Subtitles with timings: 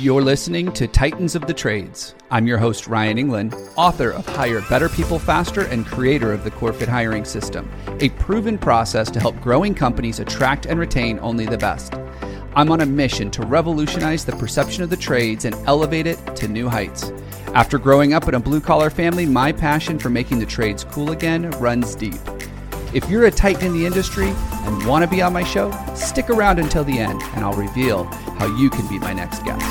[0.00, 2.14] You're listening to Titans of the Trades.
[2.30, 6.52] I'm your host, Ryan England, author of Hire Better People Faster and creator of the
[6.52, 7.68] CoreFit hiring system,
[7.98, 11.94] a proven process to help growing companies attract and retain only the best.
[12.54, 16.46] I'm on a mission to revolutionize the perception of the trades and elevate it to
[16.46, 17.10] new heights.
[17.54, 21.10] After growing up in a blue collar family, my passion for making the trades cool
[21.10, 22.20] again runs deep.
[22.94, 26.30] If you're a titan in the industry and want to be on my show, stick
[26.30, 29.66] around until the end and I'll reveal how you can be my next guest.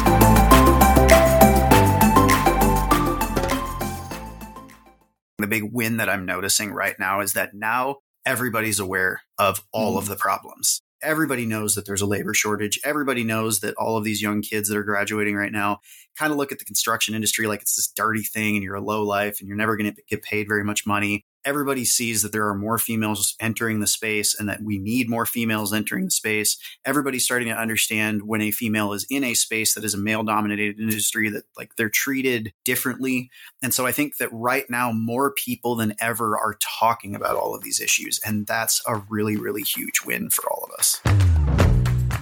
[5.38, 9.95] The big win that I'm noticing right now is that now everybody's aware of all
[9.95, 9.99] mm.
[9.99, 10.81] of the problems.
[11.02, 12.80] Everybody knows that there's a labor shortage.
[12.84, 15.80] Everybody knows that all of these young kids that are graduating right now
[16.17, 18.81] kind of look at the construction industry like it's this dirty thing and you're a
[18.81, 22.33] low life and you're never going to get paid very much money everybody sees that
[22.33, 26.11] there are more females entering the space and that we need more females entering the
[26.11, 26.57] space.
[26.85, 30.23] Everybody's starting to understand when a female is in a space that is a male
[30.23, 33.30] dominated industry that like they're treated differently.
[33.63, 37.55] And so I think that right now more people than ever are talking about all
[37.55, 38.19] of these issues.
[38.25, 41.36] And that's a really, really huge win for all of us.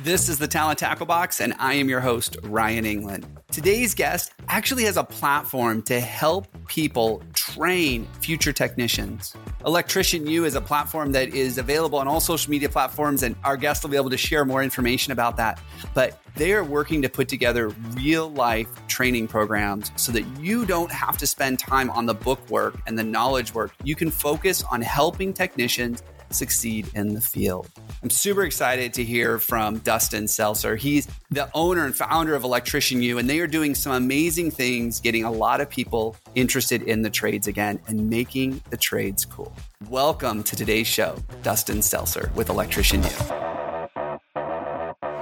[0.06, 3.26] This is the Talent Tackle Box, and I am your host, Ryan England.
[3.52, 9.36] Today's guest actually has a platform to help people train future technicians.
[9.66, 13.58] Electrician U is a platform that is available on all social media platforms, and our
[13.58, 15.60] guest will be able to share more information about that.
[15.96, 20.92] But they are working to put together real life training programs so that you don't
[20.92, 23.74] have to spend time on the book work and the knowledge work.
[23.84, 26.04] You can focus on helping technicians
[26.36, 27.70] succeed in the field.
[28.04, 30.78] I'm super excited to hear from Dustin Stelzer.
[30.78, 35.00] He's the owner and founder of Electrician U, and they are doing some amazing things,
[35.00, 39.56] getting a lot of people interested in the trades again and making the trades cool.
[39.90, 43.10] Welcome to today's show, Dustin Stelzer with Electrician U.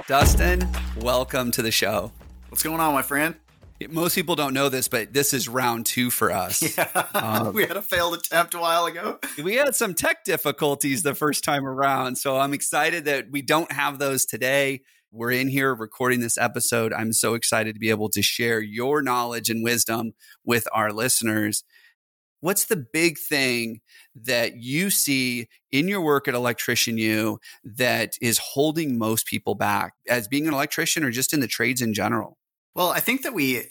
[0.06, 0.68] Dustin,
[1.00, 2.12] welcome to the show.
[2.48, 3.36] What's going on, my friend?
[3.88, 6.62] Most people don't know this, but this is round two for us.
[6.76, 7.06] Yeah.
[7.14, 9.18] Um, we had a failed attempt a while ago.
[9.42, 12.16] We had some tech difficulties the first time around.
[12.16, 14.82] So I'm excited that we don't have those today.
[15.12, 16.92] We're in here recording this episode.
[16.92, 20.14] I'm so excited to be able to share your knowledge and wisdom
[20.44, 21.62] with our listeners.
[22.40, 23.80] What's the big thing
[24.16, 29.94] that you see in your work at Electrician U that is holding most people back
[30.08, 32.36] as being an electrician or just in the trades in general?
[32.74, 33.68] Well, I think that we,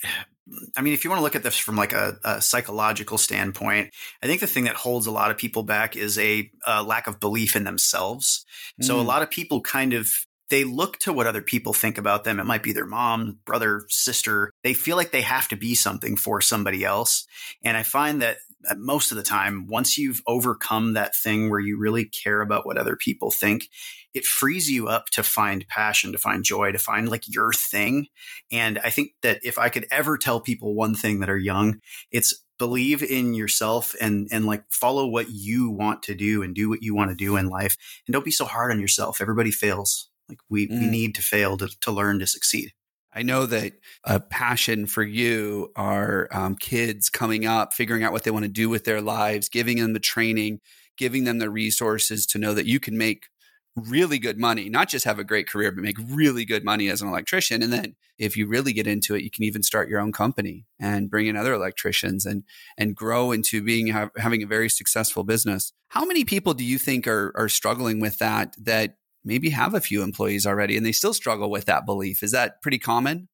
[0.77, 3.93] I mean, if you want to look at this from like a, a psychological standpoint,
[4.21, 7.07] I think the thing that holds a lot of people back is a, a lack
[7.07, 8.45] of belief in themselves.
[8.81, 8.85] Mm.
[8.85, 9.07] So a mm.
[9.07, 10.09] lot of people kind of
[10.49, 12.39] they look to what other people think about them.
[12.39, 14.51] It might be their mom, brother, sister.
[14.61, 17.25] They feel like they have to be something for somebody else.
[17.63, 18.37] And I find that
[18.77, 22.77] most of the time, once you've overcome that thing where you really care about what
[22.77, 23.69] other people think,
[24.13, 28.07] it frees you up to find passion, to find joy, to find like your thing.
[28.51, 31.81] And I think that if I could ever tell people one thing that are young,
[32.11, 36.69] it's believe in yourself and and like follow what you want to do and do
[36.69, 37.75] what you want to do in life
[38.05, 39.19] and don't be so hard on yourself.
[39.19, 40.09] Everybody fails.
[40.29, 40.79] Like we, mm.
[40.79, 42.71] we need to fail to, to learn to succeed.
[43.15, 48.23] I know that a passion for you are um, kids coming up, figuring out what
[48.23, 50.59] they want to do with their lives, giving them the training,
[50.97, 53.27] giving them the resources to know that you can make
[53.75, 57.01] really good money, not just have a great career, but make really good money as
[57.01, 57.63] an electrician.
[57.63, 60.65] And then if you really get into it, you can even start your own company
[60.79, 62.43] and bring in other electricians and
[62.77, 63.87] and grow into being
[64.17, 65.73] having a very successful business.
[65.89, 69.81] How many people do you think are are struggling with that that maybe have a
[69.81, 72.23] few employees already and they still struggle with that belief?
[72.23, 73.29] Is that pretty common?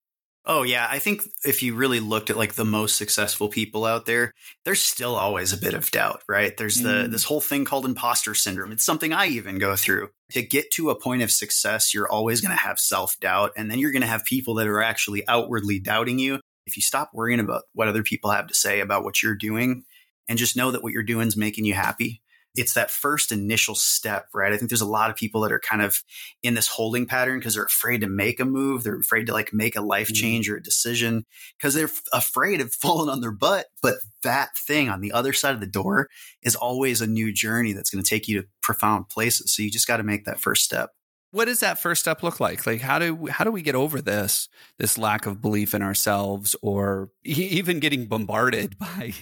[0.46, 4.06] Oh yeah, I think if you really looked at like the most successful people out
[4.06, 4.34] there,
[4.66, 6.56] there's still always a bit of doubt, right?
[6.56, 7.12] There's the mm.
[7.12, 8.72] this whole thing called imposter syndrome.
[8.72, 10.10] It's something I even go through.
[10.32, 13.80] To get to a point of success, you're always going to have self-doubt and then
[13.80, 16.40] you're going to have people that are actually outwardly doubting you.
[16.66, 19.84] If you stop worrying about what other people have to say about what you're doing
[20.28, 22.22] and just know that what you're doing is making you happy,
[22.56, 24.52] it's that first initial step, right?
[24.52, 26.04] I think there's a lot of people that are kind of
[26.42, 28.84] in this holding pattern because they're afraid to make a move.
[28.84, 30.22] They're afraid to like make a life mm-hmm.
[30.22, 31.26] change or a decision
[31.58, 33.68] because they're f- afraid of falling on their butt.
[33.82, 36.09] But that thing on the other side of the door
[36.41, 39.53] is always a new journey that's going to take you to profound places.
[39.53, 40.91] So you just got to make that first step
[41.31, 42.66] what does that first step look like?
[42.66, 46.55] Like how do how do we get over this this lack of belief in ourselves
[46.61, 49.14] or even getting bombarded by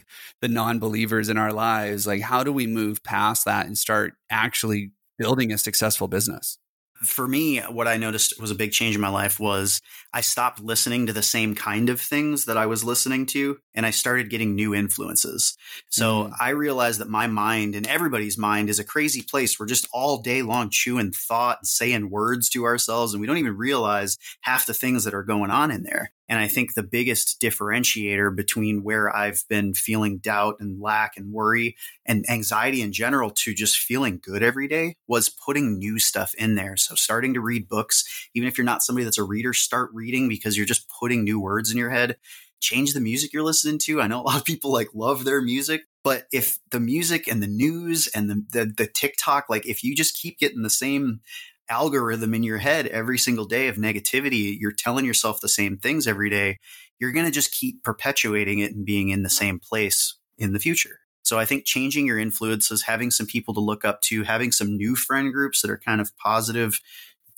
[0.41, 2.07] the non-believers in our lives?
[2.07, 6.57] Like how do we move past that and start actually building a successful business
[7.01, 9.81] for me, what I noticed was a big change in my life was
[10.13, 13.85] I stopped listening to the same kind of things that I was listening to, and
[13.85, 15.57] I started getting new influences.
[15.89, 16.33] So mm.
[16.39, 19.59] I realized that my mind and everybody's mind is a crazy place.
[19.59, 23.37] We're just all day long chewing thought and saying words to ourselves, and we don't
[23.37, 26.11] even realize half the things that are going on in there.
[26.29, 31.31] And I think the biggest differentiator between where I've been feeling doubt and lack and
[31.31, 31.75] worry
[32.05, 36.55] and anxiety in general to just feeling good every day was putting new stuff in
[36.55, 36.75] there.
[36.75, 40.27] So starting to read books, even if you're not somebody that's a reader, start reading
[40.27, 42.17] because you're just putting new words in your head.
[42.59, 44.01] Change the music you're listening to.
[44.01, 47.41] I know a lot of people like love their music, but if the music and
[47.41, 51.21] the news and the, the, the TikTok, like if you just keep getting the same
[51.69, 56.07] algorithm in your head every single day of negativity, you're telling yourself the same things
[56.07, 56.57] every day,
[56.99, 60.59] you're going to just keep perpetuating it and being in the same place in the
[60.59, 60.99] future.
[61.23, 64.77] So I think changing your influences, having some people to look up to, having some
[64.77, 66.79] new friend groups that are kind of positive,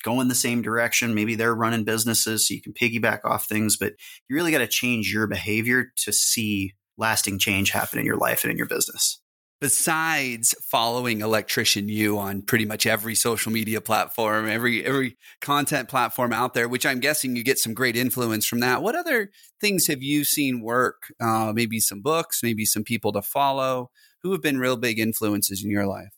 [0.03, 1.15] going the same direction.
[1.15, 3.93] Maybe they're running businesses so you can piggyback off things, but
[4.27, 8.43] you really got to change your behavior to see lasting change happen in your life
[8.43, 9.19] and in your business.
[9.61, 16.31] Besides following Electrician U on pretty much every social media platform, every every content platform
[16.31, 18.81] out there, which I'm guessing you get some great influence from that.
[18.81, 21.13] What other things have you seen work?
[21.19, 23.89] Uh, maybe some books, maybe some people to follow.
[24.23, 26.13] Who have been real big influences in your life?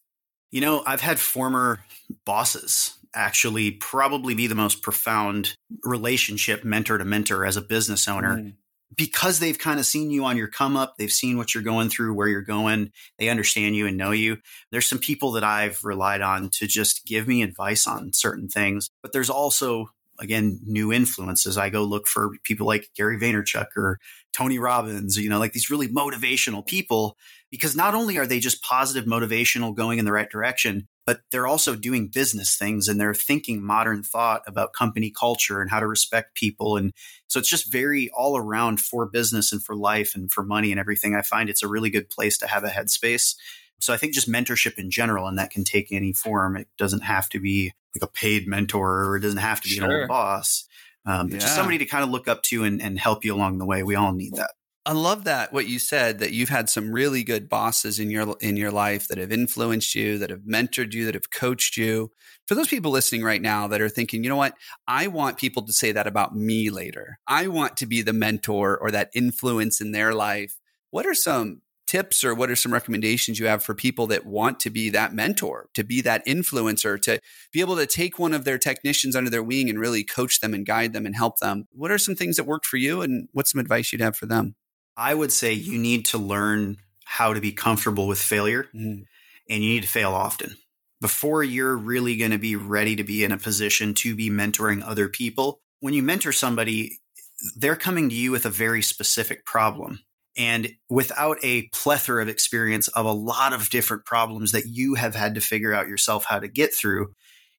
[0.52, 1.84] You know, I've had former
[2.26, 8.38] bosses actually probably be the most profound relationship mentor to mentor as a business owner.
[8.38, 8.54] Mm
[8.96, 11.90] because they've kind of seen you on your come up, they've seen what you're going
[11.90, 14.38] through, where you're going, they understand you and know you.
[14.72, 18.90] There's some people that I've relied on to just give me advice on certain things,
[19.02, 19.90] but there's also
[20.22, 21.58] again new influences.
[21.58, 24.00] I go look for people like Gary Vaynerchuk or
[24.34, 27.18] Tony Robbins, you know, like these really motivational people
[27.50, 31.48] because not only are they just positive motivational going in the right direction, but they're
[31.48, 35.88] also doing business things and they're thinking modern thought about company culture and how to
[35.88, 36.78] respect people.
[36.78, 36.94] And
[37.28, 40.80] so it's just very all around for business and for life and for money and
[40.80, 41.14] everything.
[41.14, 43.36] I find it's a really good place to have a headspace.
[43.82, 46.56] So I think just mentorship in general, and that can take any form.
[46.56, 49.76] It doesn't have to be like a paid mentor or it doesn't have to be
[49.76, 49.86] sure.
[49.86, 50.66] an old boss.
[51.06, 51.40] Um, but yeah.
[51.40, 53.84] just somebody to kind of look up to and, and help you along the way.
[53.84, 54.52] We all need that.
[54.84, 58.36] I love that what you said that you've had some really good bosses in your
[58.40, 62.12] in your life that have influenced you, that have mentored you, that have coached you.
[62.48, 64.56] For those people listening right now that are thinking, you know what,
[64.88, 67.20] I want people to say that about me later.
[67.28, 70.58] I want to be the mentor or that influence in their life.
[70.90, 71.62] What are some
[71.92, 75.14] tips or what are some recommendations you have for people that want to be that
[75.14, 77.20] mentor, to be that influencer, to
[77.52, 80.54] be able to take one of their technicians under their wing and really coach them
[80.54, 81.68] and guide them and help them?
[81.74, 84.26] What are some things that worked for you and what's some advice you'd have for
[84.26, 84.56] them?
[84.96, 89.04] I would say you need to learn how to be comfortable with failure mm.
[89.50, 90.56] and you need to fail often.
[91.02, 94.82] Before you're really going to be ready to be in a position to be mentoring
[94.82, 97.00] other people, when you mentor somebody,
[97.58, 100.00] they're coming to you with a very specific problem.
[100.38, 105.16] And without a plethora of experience of a lot of different problems that you have
[105.16, 107.14] had to figure out yourself how to get through,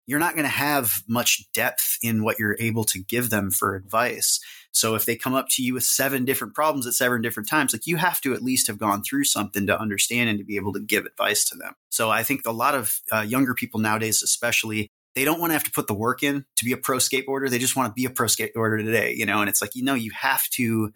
[0.06, 3.74] you're not going to have much depth in what you're able to give them for
[3.74, 4.40] advice.
[4.72, 7.72] So if they come up to you with seven different problems at seven different times,
[7.72, 10.56] like you have to at least have gone through something to understand and to be
[10.56, 11.74] able to give advice to them.
[11.90, 15.54] So I think a lot of uh, younger people nowadays, especially, they don't want to
[15.54, 17.50] have to put the work in to be a pro skateboarder.
[17.50, 19.40] They just want to be a pro skateboarder today, you know?
[19.40, 20.90] And it's like, you know, you have to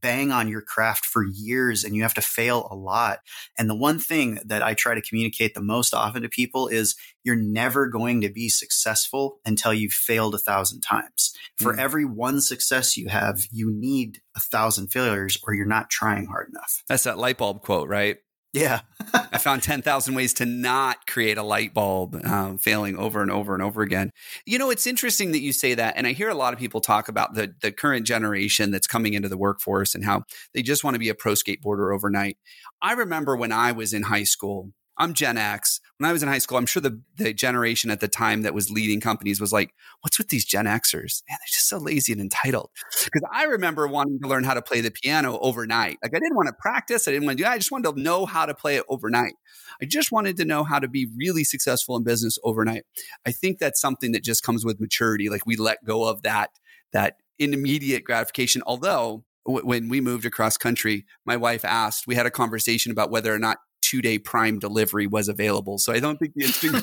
[0.00, 3.20] bang on your craft for years and you have to fail a lot.
[3.58, 6.96] And the one thing that I try to communicate the most often to people is
[7.24, 11.32] you're never going to be successful until you've failed a thousand times.
[11.56, 11.78] For mm.
[11.78, 16.48] every one success you have, you need a thousand failures or you're not trying hard
[16.50, 16.82] enough.
[16.88, 18.18] That's that light bulb quote, right?
[18.52, 18.80] Yeah.
[19.14, 23.52] I found 10,000 ways to not create a light bulb, um, failing over and over
[23.52, 24.10] and over again.
[24.46, 25.94] You know, it's interesting that you say that.
[25.96, 29.12] And I hear a lot of people talk about the, the current generation that's coming
[29.12, 30.22] into the workforce and how
[30.54, 32.38] they just want to be a pro skateboarder overnight.
[32.80, 35.80] I remember when I was in high school, I'm Gen X.
[35.98, 38.54] When I was in high school, I'm sure the, the generation at the time that
[38.54, 41.22] was leading companies was like, what's with these Gen Xers?
[41.28, 42.70] Man, they're just so lazy and entitled.
[43.04, 45.98] Because I remember wanting to learn how to play the piano overnight.
[46.02, 47.06] Like I didn't want to practice.
[47.06, 49.34] I didn't want to do I just wanted to know how to play it overnight.
[49.80, 52.84] I just wanted to know how to be really successful in business overnight.
[53.24, 55.28] I think that's something that just comes with maturity.
[55.28, 56.50] Like we let go of that,
[56.92, 58.62] that immediate gratification.
[58.66, 63.32] Although when we moved across country, my wife asked, we had a conversation about whether
[63.32, 65.78] or not two day prime delivery was available.
[65.78, 66.76] So I don't think the instant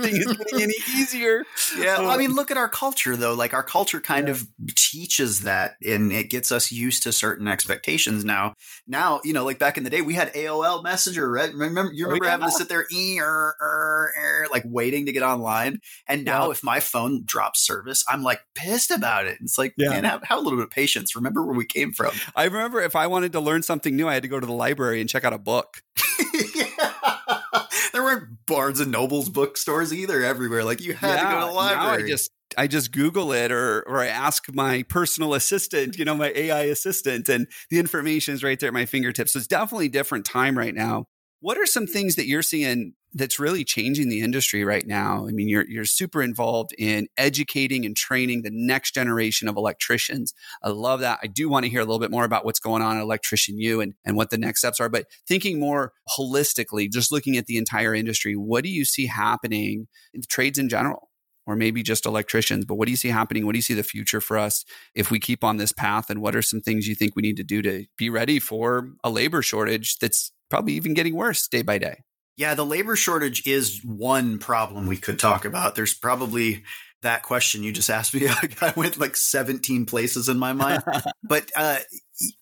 [0.00, 1.44] thing is getting any easier.
[1.76, 1.98] Yeah.
[1.98, 3.34] Well, I mean, look at our culture though.
[3.34, 4.34] Like our culture kind yeah.
[4.34, 8.54] of teaches that and it gets us used to certain expectations now.
[8.86, 11.52] Now, you know, like back in the day, we had AOL Messenger, right?
[11.52, 12.30] Remember, you oh, remember oh, yeah.
[12.32, 15.80] having to sit there, er, er, er, like waiting to get online.
[16.06, 16.52] And now, yeah.
[16.52, 19.38] if my phone drops service, I'm like pissed about it.
[19.40, 19.90] It's like, yeah.
[19.90, 21.16] man, have, have a little bit of patience.
[21.16, 22.12] Remember where we came from.
[22.36, 24.52] I remember if I wanted to learn something new, I had to go to the
[24.52, 25.82] library and check out a book.
[27.92, 30.64] there weren't Barnes and Noble's bookstores either everywhere.
[30.64, 32.04] Like you had yeah, to go to the library.
[32.04, 36.14] I just I just Google it or or I ask my personal assistant, you know,
[36.14, 39.32] my AI assistant, and the information is right there at my fingertips.
[39.32, 41.06] So it's definitely a different time right now.
[41.40, 45.26] What are some things that you're seeing that's really changing the industry right now?
[45.26, 50.32] I mean, you're you're super involved in educating and training the next generation of electricians.
[50.62, 51.20] I love that.
[51.22, 53.58] I do want to hear a little bit more about what's going on at Electrician
[53.58, 54.88] U and, and what the next steps are.
[54.88, 59.88] But thinking more holistically, just looking at the entire industry, what do you see happening
[60.14, 61.08] in trades in general?
[61.46, 62.64] or maybe just electricians.
[62.64, 63.44] But what do you see happening?
[63.44, 64.64] What do you see the future for us
[64.94, 66.08] if we keep on this path?
[66.08, 68.90] And what are some things you think we need to do to be ready for
[69.02, 72.02] a labor shortage that's probably even getting worse day by day?
[72.36, 75.74] Yeah, the labor shortage is one problem we could talk about.
[75.74, 76.64] There's probably
[77.02, 78.28] that question you just asked me.
[78.60, 80.82] I went like 17 places in my mind.
[81.22, 81.78] but, uh,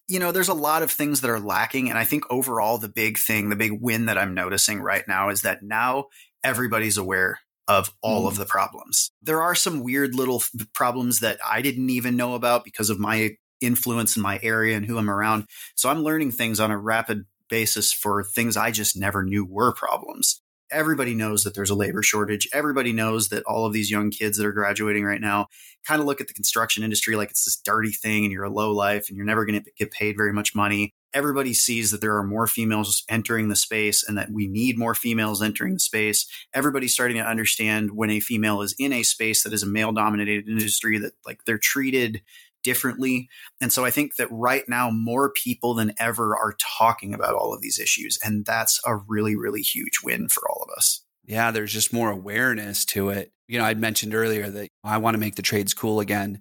[0.06, 1.88] you know, there's a lot of things that are lacking.
[1.88, 5.30] And I think overall, the big thing, the big win that I'm noticing right now
[5.30, 6.06] is that now
[6.44, 8.28] everybody's aware of all mm.
[8.28, 9.10] of the problems.
[9.22, 10.42] There are some weird little
[10.74, 14.86] problems that I didn't even know about because of my influence in my area and
[14.86, 15.46] who I'm around.
[15.76, 19.74] So I'm learning things on a rapid basis for things I just never knew were
[19.74, 20.40] problems.
[20.70, 22.48] Everybody knows that there's a labor shortage.
[22.52, 25.48] Everybody knows that all of these young kids that are graduating right now
[25.86, 28.50] kind of look at the construction industry like it's this dirty thing and you're a
[28.50, 32.00] low life and you're never going to get paid very much money everybody sees that
[32.00, 35.80] there are more females entering the space and that we need more females entering the
[35.80, 36.26] space.
[36.54, 39.92] Everybody's starting to understand when a female is in a space that is a male
[39.92, 42.22] dominated industry that like they're treated
[42.62, 43.28] differently.
[43.60, 47.54] And so I think that right now more people than ever are talking about all
[47.54, 51.02] of these issues and that's a really really huge win for all of us.
[51.24, 53.32] Yeah, there's just more awareness to it.
[53.46, 56.40] You know, I'd mentioned earlier that I want to make the trades cool again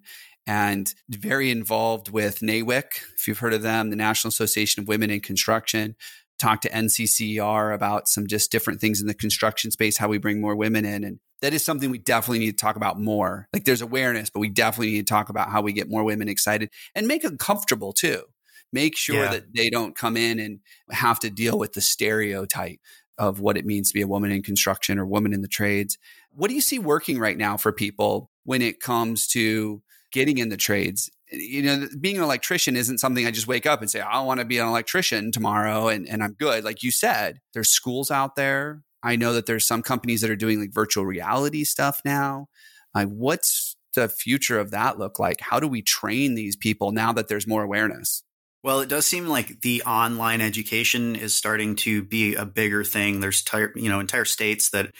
[0.50, 2.86] and very involved with NAWIC,
[3.16, 5.96] if you've heard of them, the National Association of Women in Construction.
[6.40, 10.42] Talk to NCCER about some just different things in the construction space, how we bring
[10.42, 11.04] more women in.
[11.04, 13.48] And that is something we definitely need to talk about more.
[13.54, 16.28] Like there's awareness, but we definitely need to talk about how we get more women
[16.28, 18.24] excited and make them comfortable too.
[18.72, 19.32] Make sure yeah.
[19.32, 20.60] that they don't come in and
[20.92, 22.80] have to deal with the stereotype
[23.18, 25.98] of what it means to be a woman in construction or woman in the trades.
[26.32, 29.82] What do you see working right now for people when it comes to
[30.12, 31.10] getting in the trades.
[31.32, 34.40] You know, being an electrician isn't something I just wake up and say, I want
[34.40, 36.64] to be an electrician tomorrow and, and I'm good.
[36.64, 38.82] Like you said, there's schools out there.
[39.04, 42.48] I know that there's some companies that are doing like virtual reality stuff now.
[42.94, 45.42] What's the future of that look like?
[45.42, 48.24] How do we train these people now that there's more awareness?
[48.62, 53.20] Well, it does seem like the online education is starting to be a bigger thing.
[53.22, 53.44] There's
[53.76, 54.94] you know entire states that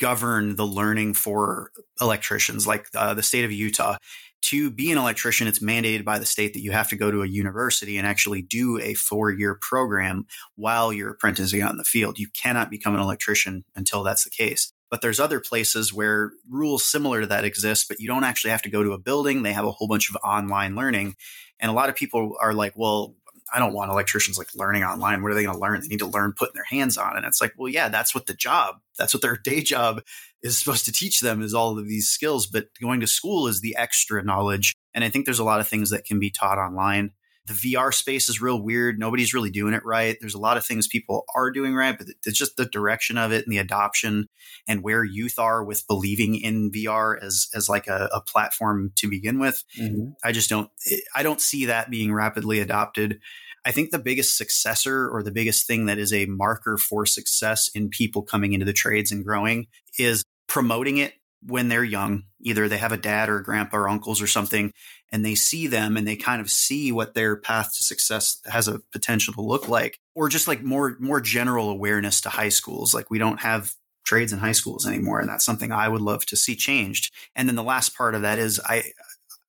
[0.00, 3.96] govern the learning for electricians, like uh, the state of Utah
[4.42, 7.22] to be an electrician, it's mandated by the state that you have to go to
[7.22, 11.84] a university and actually do a four year program while you're apprenticing out in the
[11.84, 12.18] field.
[12.18, 14.72] You cannot become an electrician until that's the case.
[14.90, 18.62] But there's other places where rules similar to that exist, but you don't actually have
[18.62, 19.42] to go to a building.
[19.42, 21.16] They have a whole bunch of online learning.
[21.60, 23.14] And a lot of people are like, well,
[23.54, 25.22] I don't want electricians like learning online.
[25.22, 25.80] What are they going to learn?
[25.80, 27.16] They need to learn putting their hands on.
[27.16, 30.02] And it's like, well, yeah, that's what the job, that's what their day job
[30.42, 33.60] is supposed to teach them is all of these skills, but going to school is
[33.60, 34.74] the extra knowledge.
[34.94, 37.12] And I think there's a lot of things that can be taught online.
[37.46, 39.00] The VR space is real weird.
[39.00, 40.16] Nobody's really doing it right.
[40.20, 43.32] There's a lot of things people are doing right, but it's just the direction of
[43.32, 44.28] it and the adoption
[44.68, 49.10] and where youth are with believing in VR as as like a, a platform to
[49.10, 49.64] begin with.
[49.80, 50.12] Mm-hmm.
[50.22, 50.70] I just don't
[51.16, 53.18] I don't see that being rapidly adopted.
[53.64, 57.70] I think the biggest successor or the biggest thing that is a marker for success
[57.74, 59.66] in people coming into the trades and growing
[59.98, 62.24] is promoting it when they're young.
[62.40, 64.72] Either they have a dad or a grandpa or uncles or something,
[65.10, 68.68] and they see them and they kind of see what their path to success has
[68.68, 72.94] a potential to look like, or just like more more general awareness to high schools.
[72.94, 73.72] Like we don't have
[74.04, 77.12] trades in high schools anymore, and that's something I would love to see changed.
[77.34, 78.84] And then the last part of that is I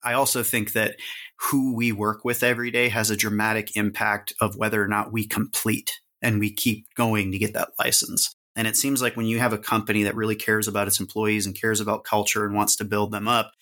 [0.02, 0.96] I also think that
[1.40, 5.26] who we work with every day has a dramatic impact of whether or not we
[5.26, 8.34] complete and we keep going to get that license.
[8.56, 11.46] And it seems like when you have a company that really cares about its employees
[11.46, 13.52] and cares about culture and wants to build them up,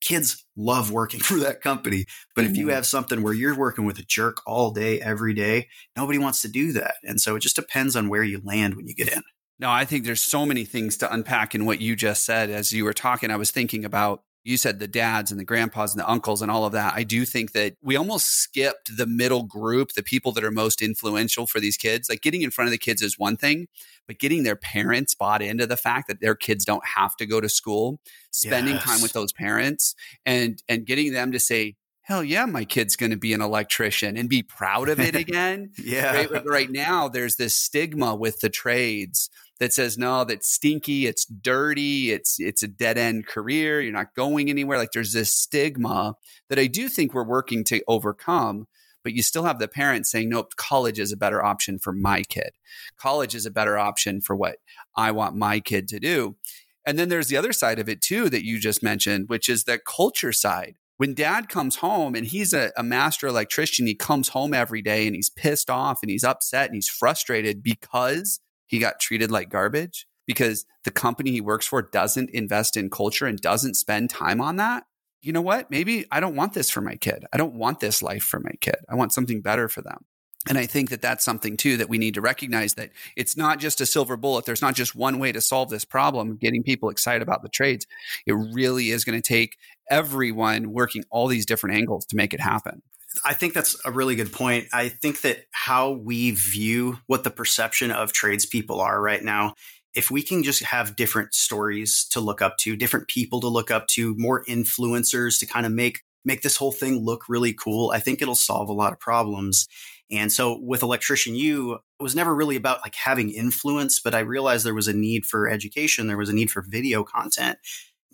[0.00, 2.06] kids love working for that company.
[2.34, 2.50] But mm-hmm.
[2.52, 2.74] if you mm-hmm.
[2.74, 6.48] have something where you're working with a jerk all day, every day, nobody wants to
[6.48, 6.94] do that.
[7.02, 9.22] And so it just depends on where you land when you get in.
[9.58, 12.50] No, I think there's so many things to unpack in what you just said.
[12.50, 15.92] As you were talking, I was thinking about you said the dads and the grandpas
[15.92, 16.94] and the uncles and all of that.
[16.94, 20.80] I do think that we almost skipped the middle group, the people that are most
[20.80, 22.08] influential for these kids.
[22.08, 23.66] Like getting in front of the kids is one thing,
[24.06, 27.40] but getting their parents bought into the fact that their kids don't have to go
[27.40, 27.98] to school,
[28.30, 28.84] spending yes.
[28.84, 33.10] time with those parents and and getting them to say, hell yeah, my kid's going
[33.10, 35.72] to be an electrician and be proud of it again.
[35.76, 36.14] yeah.
[36.14, 36.46] Right?
[36.46, 36.70] right?
[36.70, 42.36] now, there's this stigma with the trades that says no that's stinky it's dirty it's
[42.38, 44.78] it's a dead end career you're not going anywhere.
[44.78, 46.14] Like there's this stigma
[46.48, 48.66] that i do think we're working to overcome
[49.02, 52.22] but you still have the parents saying nope college is a better option for my
[52.22, 52.50] kid.
[52.98, 54.56] College is a better option for what
[54.96, 56.36] i want my kid to do.
[56.84, 59.64] And then there's the other side of it too that you just mentioned which is
[59.64, 60.76] the culture side.
[60.98, 65.06] When dad comes home and he's a, a, master electrician, he comes home every day
[65.06, 69.48] and he's pissed off and he's upset and he's frustrated because he got treated like
[69.48, 74.40] garbage, because the company he works for doesn't invest in culture and doesn't spend time
[74.40, 74.84] on that.
[75.22, 75.70] You know what?
[75.70, 77.24] Maybe I don't want this for my kid.
[77.32, 78.76] I don't want this life for my kid.
[78.88, 80.04] I want something better for them.
[80.48, 83.58] And I think that that's something too that we need to recognize that it's not
[83.58, 84.44] just a silver bullet.
[84.44, 87.86] There's not just one way to solve this problem, getting people excited about the trades.
[88.26, 89.56] It really is going to take
[89.90, 92.82] everyone working all these different angles to make it happen.
[93.24, 94.66] I think that's a really good point.
[94.72, 99.54] I think that how we view what the perception of tradespeople are right now,
[99.94, 103.70] if we can just have different stories to look up to, different people to look
[103.70, 107.92] up to, more influencers to kind of make make this whole thing look really cool,
[107.94, 109.68] I think it'll solve a lot of problems.
[110.10, 114.20] And so with Electrician U, it was never really about like having influence, but I
[114.20, 116.08] realized there was a need for education.
[116.08, 117.58] There was a need for video content.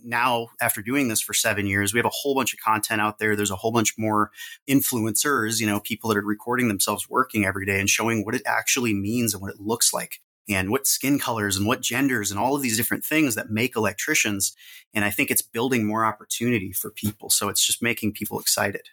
[0.05, 3.19] Now, after doing this for seven years, we have a whole bunch of content out
[3.19, 3.37] there.
[3.37, 4.31] There's a whole bunch more
[4.69, 8.43] influencers, you know, people that are recording themselves working every day and showing what it
[8.47, 12.41] actually means and what it looks like and what skin colors and what genders and
[12.41, 14.55] all of these different things that make electricians.
[14.93, 17.31] And I think it's building more opportunity for people.
[17.31, 18.89] So it's just making people excited.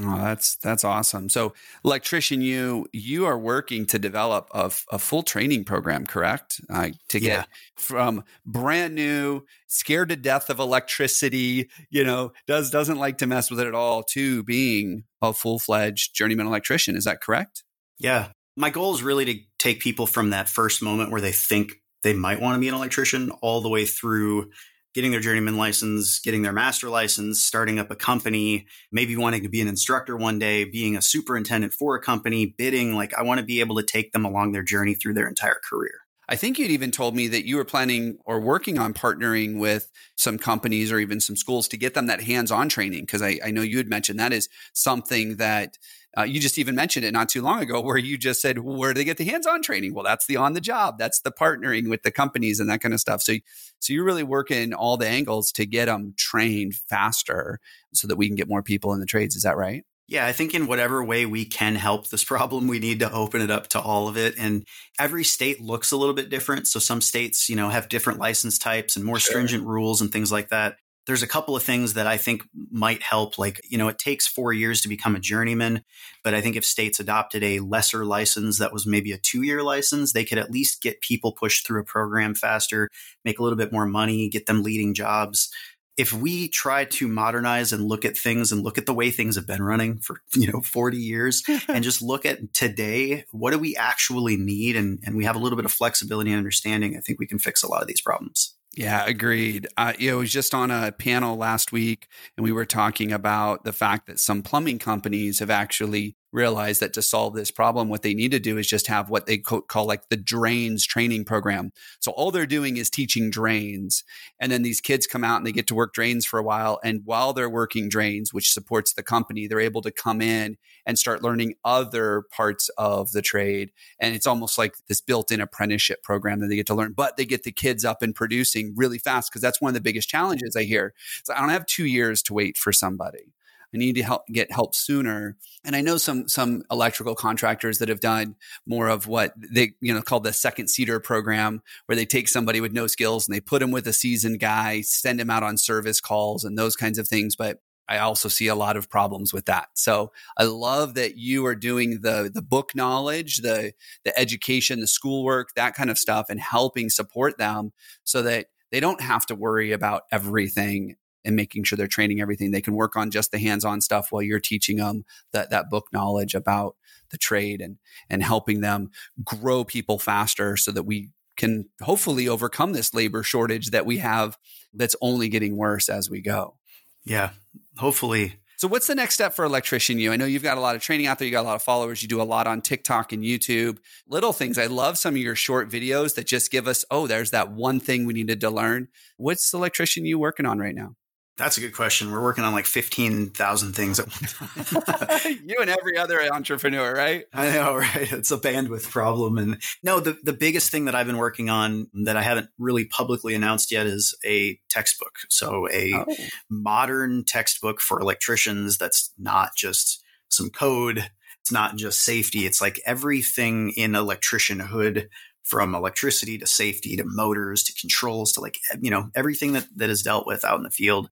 [0.00, 1.28] Oh, that's that's awesome.
[1.28, 1.54] So,
[1.84, 6.60] electrician, you you are working to develop a, a full training program, correct?
[6.70, 7.44] Uh, to get yeah.
[7.76, 13.50] from brand new, scared to death of electricity, you know, does doesn't like to mess
[13.50, 16.96] with it at all, to being a full fledged journeyman electrician.
[16.96, 17.64] Is that correct?
[17.98, 21.80] Yeah, my goal is really to take people from that first moment where they think
[22.02, 24.50] they might want to be an electrician all the way through
[24.94, 29.48] getting their journeyman license, getting their master license, starting up a company, maybe wanting to
[29.48, 32.94] be an instructor one day, being a superintendent for a company, bidding.
[32.94, 35.60] Like, I want to be able to take them along their journey through their entire
[35.68, 36.00] career.
[36.30, 39.90] I think you'd even told me that you were planning or working on partnering with
[40.16, 43.00] some companies or even some schools to get them that hands on training.
[43.00, 45.78] Because I, I, know you had mentioned that is something that
[46.18, 48.92] uh, you just even mentioned it not too long ago, where you just said, "Where
[48.92, 50.98] do they get the hands-on training?" Well, that's the on the job.
[50.98, 53.22] That's the partnering with the companies and that kind of stuff.
[53.22, 53.34] So,
[53.78, 57.60] so you're really working all the angles to get them trained faster,
[57.92, 59.36] so that we can get more people in the trades.
[59.36, 59.84] Is that right?
[60.08, 63.42] Yeah, I think in whatever way we can help this problem, we need to open
[63.42, 64.36] it up to all of it.
[64.38, 64.64] And
[64.98, 66.66] every state looks a little bit different.
[66.66, 69.32] So some states, you know, have different license types and more sure.
[69.32, 70.76] stringent rules and things like that
[71.08, 73.38] there's a couple of things that I think might help.
[73.38, 75.82] Like, you know, it takes four years to become a journeyman,
[76.22, 79.62] but I think if states adopted a lesser license that was maybe a two year
[79.62, 82.90] license, they could at least get people pushed through a program faster,
[83.24, 85.48] make a little bit more money, get them leading jobs.
[85.96, 89.34] If we try to modernize and look at things and look at the way things
[89.36, 93.58] have been running for, you know, 40 years and just look at today, what do
[93.58, 94.76] we actually need?
[94.76, 96.98] And, and we have a little bit of flexibility and understanding.
[96.98, 98.57] I think we can fix a lot of these problems.
[98.78, 99.66] Yeah, agreed.
[99.76, 103.10] Uh, you know, I was just on a panel last week and we were talking
[103.10, 107.88] about the fact that some plumbing companies have actually realize that to solve this problem,
[107.88, 111.24] what they need to do is just have what they call like the drains training
[111.24, 111.72] program.
[112.00, 114.04] So all they're doing is teaching drains.
[114.38, 116.80] And then these kids come out and they get to work drains for a while.
[116.84, 120.98] And while they're working drains, which supports the company, they're able to come in and
[120.98, 123.72] start learning other parts of the trade.
[123.98, 127.16] And it's almost like this built in apprenticeship program that they get to learn, but
[127.16, 130.08] they get the kids up and producing really fast because that's one of the biggest
[130.08, 130.92] challenges I hear.
[131.24, 133.32] So I don't have two years to wait for somebody.
[133.74, 135.36] I need to help get help sooner.
[135.64, 139.92] And I know some some electrical contractors that have done more of what they you
[139.92, 143.40] know called the second seater program, where they take somebody with no skills and they
[143.40, 146.98] put them with a seasoned guy, send him out on service calls and those kinds
[146.98, 147.36] of things.
[147.36, 149.68] But I also see a lot of problems with that.
[149.74, 153.72] So I love that you are doing the the book knowledge, the
[154.04, 157.72] the education, the schoolwork, that kind of stuff, and helping support them
[158.04, 160.96] so that they don't have to worry about everything
[161.28, 162.50] and making sure they're training everything.
[162.50, 165.88] They can work on just the hands-on stuff while you're teaching them that that book
[165.92, 166.74] knowledge about
[167.10, 167.76] the trade and
[168.08, 168.90] and helping them
[169.22, 174.38] grow people faster so that we can hopefully overcome this labor shortage that we have
[174.72, 176.56] that's only getting worse as we go.
[177.04, 177.30] Yeah,
[177.76, 178.38] hopefully.
[178.56, 180.10] So what's the next step for Electrician U?
[180.10, 181.62] I know you've got a lot of training out there, you got a lot of
[181.62, 183.78] followers, you do a lot on TikTok and YouTube.
[184.08, 184.58] Little things.
[184.58, 187.78] I love some of your short videos that just give us, oh, there's that one
[187.78, 188.88] thing we needed to learn.
[189.16, 190.96] What's Electrician U working on right now?
[191.38, 192.10] That's a good question.
[192.10, 195.38] We're working on like 15,000 things at one time.
[195.46, 197.26] you and every other entrepreneur, right?
[197.32, 198.12] I know, right?
[198.12, 199.38] It's a bandwidth problem.
[199.38, 202.86] And no, the, the biggest thing that I've been working on that I haven't really
[202.86, 205.14] publicly announced yet is a textbook.
[205.28, 206.16] So a oh.
[206.50, 211.08] modern textbook for electricians that's not just some code.
[211.40, 212.46] It's not just safety.
[212.46, 215.06] It's like everything in electricianhood
[215.48, 219.88] from electricity to safety to motors to controls to like you know everything that that
[219.88, 221.08] is dealt with out in the field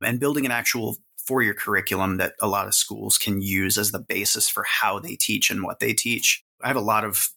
[0.00, 3.90] and building an actual four year curriculum that a lot of schools can use as
[3.90, 6.42] the basis for how they teach and what they teach.
[6.62, 7.28] I have a lot of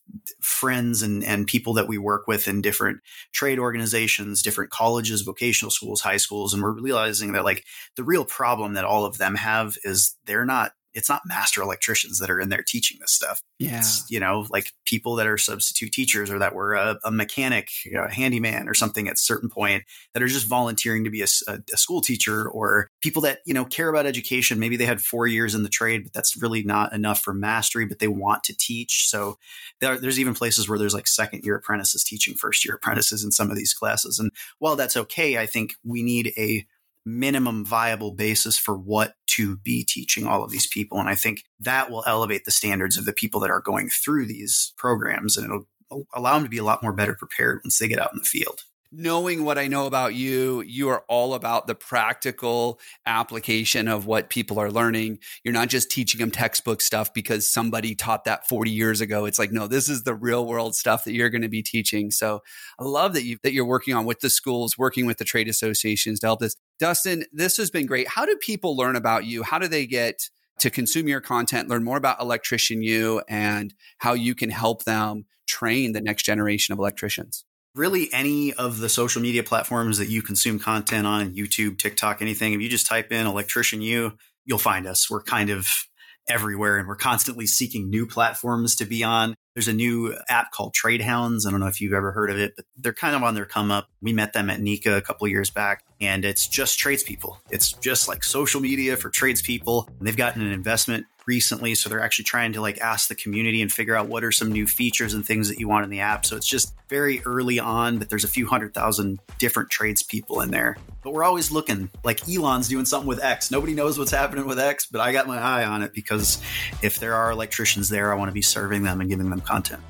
[0.41, 2.99] friends and, and people that we work with in different
[3.31, 7.63] trade organizations, different colleges, vocational schools, high schools, and we're realizing that like
[7.95, 12.19] the real problem that all of them have is they're not it's not master electricians
[12.19, 13.41] that are in there teaching this stuff.
[13.59, 13.77] Yeah.
[13.77, 17.69] It's, you know, like people that are substitute teachers or that were a, a mechanic,
[17.85, 21.09] you know, a handyman or something at a certain point that are just volunteering to
[21.09, 24.59] be a, a, a, school teacher or people that, you know, care about education.
[24.59, 27.85] Maybe they had four years in the trade, but that's really not enough for mastery,
[27.85, 29.07] but they want to teach.
[29.09, 29.37] So
[29.81, 33.31] there, there's even places where there's like second year apprentices teaching first year apprentices in
[33.31, 34.19] some of these classes.
[34.19, 36.65] And while that's okay, I think we need a
[37.05, 40.99] minimum viable basis for what to be teaching all of these people.
[40.99, 44.27] And I think that will elevate the standards of the people that are going through
[44.27, 47.87] these programs and it'll allow them to be a lot more better prepared once they
[47.87, 48.63] get out in the field
[48.93, 54.29] knowing what I know about you, you are all about the practical application of what
[54.29, 55.19] people are learning.
[55.43, 59.25] You're not just teaching them textbook stuff because somebody taught that 40 years ago.
[59.25, 62.11] It's like, no, this is the real world stuff that you're going to be teaching.
[62.11, 62.41] So
[62.79, 65.47] I love that you that you're working on with the schools, working with the trade
[65.47, 66.55] associations to help this.
[66.79, 68.07] Dustin, this has been great.
[68.07, 69.43] How do people learn about you?
[69.43, 74.13] How do they get to consume your content, learn more about Electrician U and how
[74.13, 77.45] you can help them train the next generation of electricians?
[77.75, 82.53] really any of the social media platforms that you consume content on youtube tiktok anything
[82.53, 84.13] if you just type in electrician u
[84.45, 85.87] you'll find us we're kind of
[86.27, 89.35] everywhere and we're constantly seeking new platforms to be on.
[89.55, 92.39] There's a new app called trade hounds i don't know if you've ever heard of
[92.39, 93.87] it but they're kind of on their come up.
[94.01, 97.39] We met them at NECA a couple years back and it's just tradespeople.
[97.51, 101.75] It's just like social media for tradespeople and they've gotten an investment recently.
[101.75, 104.51] So they're actually trying to like ask the community and figure out what are some
[104.51, 106.25] new features and things that you want in the app.
[106.25, 110.51] So it's just very early on, but there's a few hundred thousand different tradespeople in
[110.51, 110.77] there.
[111.03, 113.51] But we're always looking like Elon's doing something with X.
[113.51, 116.41] Nobody knows what's happening with X, but I got my eye on it because
[116.81, 119.81] if there are electricians there, I want to be serving them and giving them content.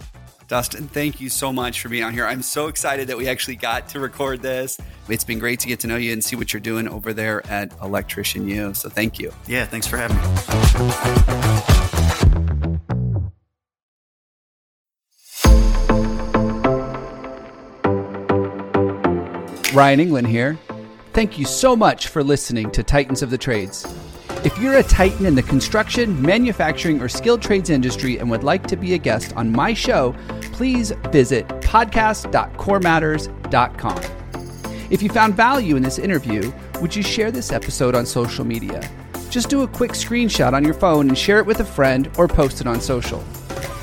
[0.53, 2.27] Dustin, thank you so much for being on here.
[2.27, 4.77] I'm so excited that we actually got to record this.
[5.09, 7.43] It's been great to get to know you and see what you're doing over there
[7.47, 8.71] at Electrician U.
[8.75, 9.33] So thank you.
[9.47, 10.23] Yeah, thanks for having me.
[19.73, 20.59] Ryan England here.
[21.13, 23.91] Thank you so much for listening to Titans of the Trades.
[24.43, 28.67] If you're a titan in the construction, manufacturing, or skilled trades industry and would like
[28.67, 30.13] to be a guest on my show,
[30.51, 34.01] please visit podcast.corematters.com.
[34.89, 36.51] If you found value in this interview,
[36.81, 38.81] would you share this episode on social media?
[39.29, 42.27] Just do a quick screenshot on your phone and share it with a friend or
[42.27, 43.23] post it on social.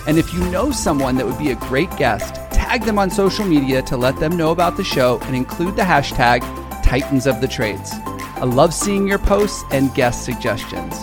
[0.06, 3.46] And if you know someone that would be a great guest, tag them on social
[3.46, 6.42] media to let them know about the show and include the hashtag
[6.82, 7.92] Titans of the Trades.
[8.40, 10.94] I love seeing your posts and guest suggestions.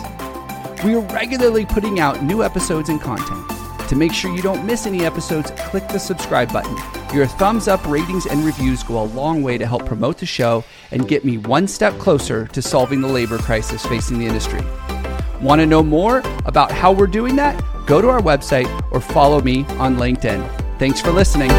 [0.84, 3.48] We are regularly putting out new episodes and content.
[3.88, 6.76] To make sure you don't miss any episodes, click the subscribe button.
[7.14, 10.64] Your thumbs up, ratings, and reviews go a long way to help promote the show
[10.90, 14.60] and get me one step closer to solving the labor crisis facing the industry.
[15.40, 17.62] Want to know more about how we're doing that?
[17.86, 20.78] Go to our website or follow me on LinkedIn.
[20.80, 21.50] Thanks for listening.